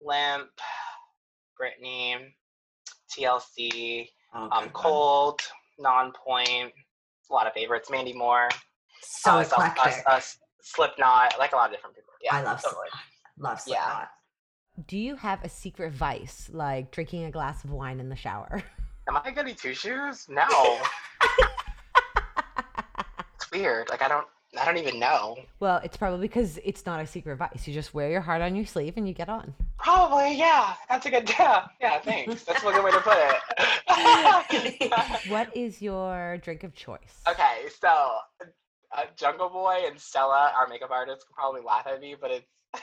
[0.00, 0.48] Limp,
[1.60, 2.32] Britney,
[3.10, 4.72] TLC, Oh, um, good.
[4.72, 5.40] Cold,
[5.80, 6.72] Nonpoint.
[7.30, 7.90] A lot of favorites.
[7.90, 8.48] Mandy Moore.
[9.02, 10.04] So uh, Self- eclectic.
[10.06, 10.20] uh, uh,
[10.62, 11.34] Slipknot.
[11.38, 12.12] Like a lot of different people.
[12.22, 12.88] Yeah, I love totally.
[12.90, 13.50] Slipknot.
[13.50, 13.74] Love Yeah.
[13.84, 14.08] Slipknot.
[14.86, 18.62] Do you have a secret vice, like drinking a glass of wine in the shower?
[19.08, 20.26] Am I goody two shoes?
[20.28, 20.46] No.
[23.34, 23.88] it's weird.
[23.90, 24.26] Like I don't.
[24.60, 25.36] I don't even know.
[25.60, 27.66] Well, it's probably because it's not a secret vice.
[27.66, 29.54] You just wear your heart on your sleeve and you get on.
[29.78, 30.74] Probably, yeah.
[30.90, 31.66] That's a good yeah.
[31.80, 32.44] Yeah, thanks.
[32.44, 34.92] That's a good way to put it.
[35.28, 37.20] What is your drink of choice?
[37.28, 37.88] okay, so
[38.96, 42.46] uh, Jungle Boy and Stella, our makeup artist, could probably laugh at me, but it's.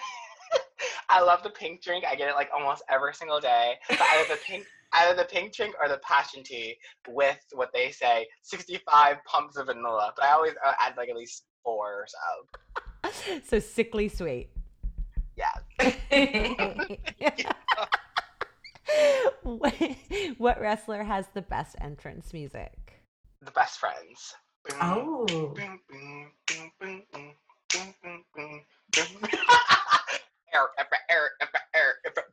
[1.09, 2.05] I love the pink drink.
[2.07, 3.73] I get it like almost every single day.
[3.89, 7.91] But either the pink, either the pink drink or the passion tea with what they
[7.91, 10.13] say, sixty-five pumps of vanilla.
[10.15, 13.39] But I always uh, add like at least four or so.
[13.45, 14.49] So sickly sweet.
[15.37, 15.53] Yeah.
[19.43, 19.75] what,
[20.39, 23.03] what wrestler has the best entrance music?
[23.43, 24.33] The best friends.
[24.81, 25.25] Oh.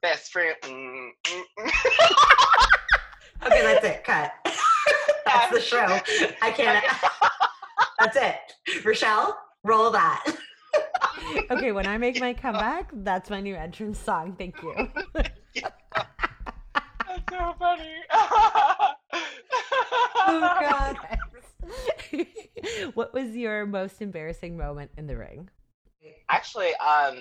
[0.00, 0.58] best friend.
[3.44, 4.02] okay, that's it.
[4.02, 4.32] Cut.
[5.26, 6.00] that's the show.
[6.42, 6.84] I can't.
[8.06, 8.84] That's it.
[8.84, 10.24] Rochelle, roll that.
[11.50, 14.36] Okay, when I make my comeback, that's my new entrance song.
[14.38, 14.88] Thank you.
[15.14, 15.30] That's
[17.30, 17.94] so funny.
[20.28, 20.96] Oh God.
[22.94, 25.48] what was your most embarrassing moment in the ring?
[26.28, 27.16] Actually, um,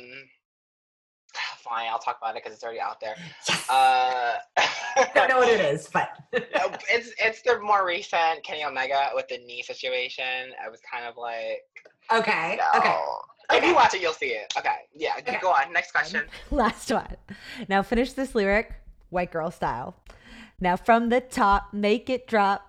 [1.65, 3.15] fine, I'll talk about it because it's already out there.
[3.49, 3.69] Yes.
[3.69, 4.35] Uh,
[5.15, 9.37] Don't know what it is, but it's it's the more recent Kenny Omega with the
[9.39, 10.53] knee situation.
[10.63, 11.63] I was kind of like,
[12.11, 12.57] okay.
[12.59, 12.79] no.
[12.79, 12.95] Okay.
[13.51, 13.67] If Okay.
[13.69, 14.51] you watch it, you'll see it.
[14.57, 15.37] Okay, yeah, Okay.
[15.41, 15.71] go on.
[15.73, 16.23] Next question.
[16.51, 17.15] Last one.
[17.69, 18.73] Now finish this lyric,
[19.09, 19.95] white girl style.
[20.59, 22.65] Now from the top, make it drop.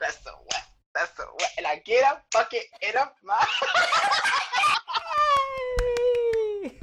[0.00, 0.64] That's so wet.
[0.94, 1.50] That's so wet.
[1.58, 3.48] And I get a bucket in a mouth.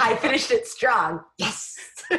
[0.00, 1.20] I finished it strong.
[1.38, 1.78] Yes.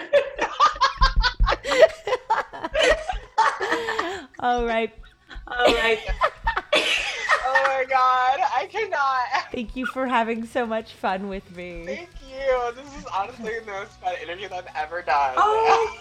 [4.39, 4.93] All right.
[5.47, 5.99] All right.
[6.75, 9.51] oh my god, I cannot.
[9.51, 11.83] Thank you for having so much fun with me.
[11.85, 12.73] Thank you.
[12.75, 15.35] This is honestly the most fun interview I've ever done.
[15.37, 15.97] Oh,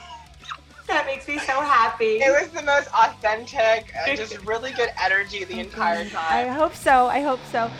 [0.86, 2.16] that makes me so happy.
[2.16, 6.48] It was the most authentic, uh, just really good energy the entire time.
[6.48, 7.06] I hope so.
[7.06, 7.70] I hope so.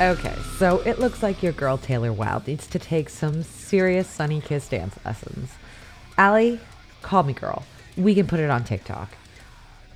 [0.00, 4.40] Okay, so it looks like your girl Taylor Wilde needs to take some serious Sonny
[4.40, 5.50] Kiss dance lessons.
[6.16, 6.58] Allie,
[7.02, 7.64] call me girl.
[7.98, 9.10] We can put it on TikTok.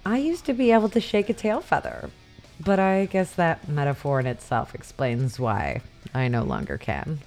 [0.05, 2.11] I used to be able to shake a tail feather,
[2.61, 5.80] but I guess that metaphor in itself explains why
[6.12, 7.20] I no longer can.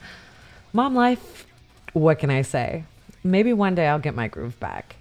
[0.71, 1.47] Mom life,
[1.93, 2.83] what can I say?
[3.23, 4.97] Maybe one day I'll get my groove back.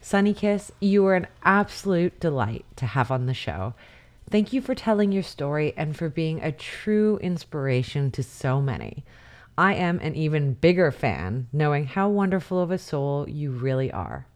[0.00, 3.74] Sonny Kiss, you were an absolute delight to have on the show.
[4.30, 9.04] Thank you for telling your story and for being a true inspiration to so many.
[9.58, 14.28] I am an even bigger fan knowing how wonderful of a soul you really are.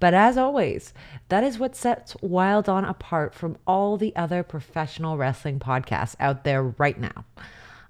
[0.00, 0.94] But as always,
[1.28, 6.44] that is what sets Wilde On apart from all the other professional wrestling podcasts out
[6.44, 7.26] there right now.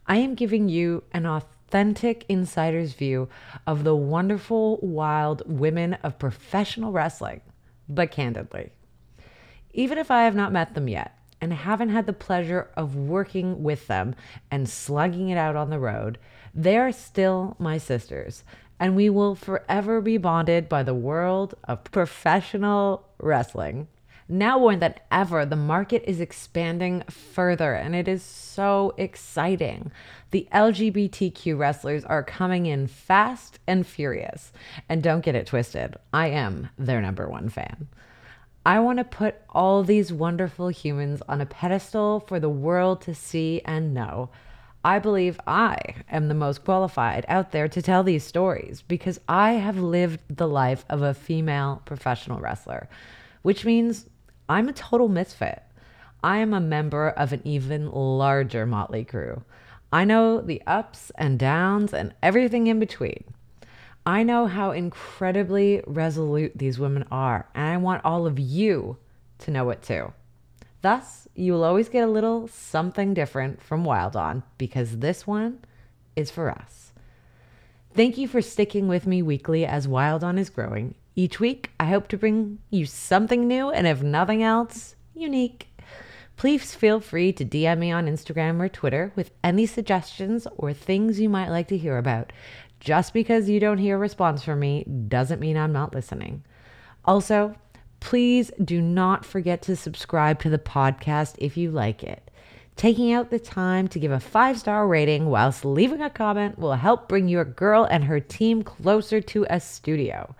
[0.08, 3.28] I am giving you an authentic insider's view
[3.64, 7.42] of the wonderful, wild women of professional wrestling,
[7.88, 8.72] but candidly.
[9.72, 13.62] Even if I have not met them yet and haven't had the pleasure of working
[13.62, 14.14] with them
[14.50, 16.18] and slugging it out on the road,
[16.54, 18.44] they are still my sisters,
[18.80, 23.88] and we will forever be bonded by the world of professional wrestling.
[24.30, 29.90] Now more than ever, the market is expanding further, and it is so exciting.
[30.32, 34.52] The LGBTQ wrestlers are coming in fast and furious.
[34.86, 37.88] And don't get it twisted, I am their number one fan.
[38.66, 43.14] I want to put all these wonderful humans on a pedestal for the world to
[43.14, 44.30] see and know.
[44.84, 45.76] I believe I
[46.10, 50.48] am the most qualified out there to tell these stories because I have lived the
[50.48, 52.88] life of a female professional wrestler,
[53.42, 54.06] which means
[54.48, 55.62] I'm a total misfit.
[56.22, 59.42] I am a member of an even larger motley crew.
[59.92, 63.24] I know the ups and downs and everything in between.
[64.06, 68.96] I know how incredibly resolute these women are, and I want all of you
[69.40, 70.12] to know it too.
[70.80, 75.58] Thus, you will always get a little something different from Wilde On because this one
[76.16, 76.92] is for us.
[77.94, 80.94] Thank you for sticking with me weekly as Wilde On is growing.
[81.16, 85.66] Each week, I hope to bring you something new and, if nothing else, unique.
[86.36, 91.18] Please feel free to DM me on Instagram or Twitter with any suggestions or things
[91.18, 92.32] you might like to hear about.
[92.80, 96.44] Just because you don't hear a response from me doesn't mean I'm not listening.
[97.04, 97.56] Also,
[98.00, 102.30] please do not forget to subscribe to the podcast if you like it.
[102.76, 106.74] Taking out the time to give a five star rating whilst leaving a comment will
[106.74, 110.36] help bring your girl and her team closer to a studio.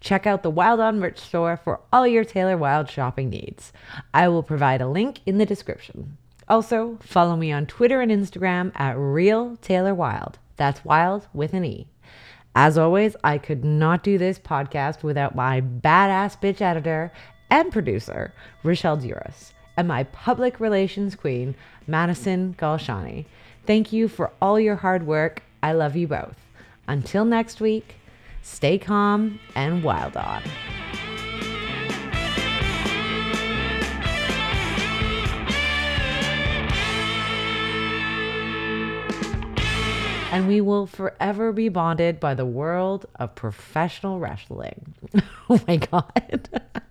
[0.00, 3.72] Check out the Wilde On merch store for all your Taylor Wilde shopping needs.
[4.12, 6.18] I will provide a link in the description.
[6.46, 10.38] Also, follow me on Twitter and Instagram at Real Taylor Wilde.
[10.58, 11.88] That's wild with an E.
[12.54, 17.12] As always, I could not do this podcast without my badass bitch editor
[17.50, 21.54] and producer, Rochelle Duras, and my public relations queen,
[21.86, 23.24] Madison Galshani.
[23.66, 25.42] Thank you for all your hard work.
[25.62, 26.36] I love you both.
[26.88, 27.96] Until next week,
[28.42, 30.42] stay calm and wild on.
[40.38, 44.94] And we will forever be bonded by the world of professional wrestling.
[45.50, 46.62] oh my God.